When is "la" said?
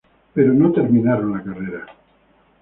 1.33-1.43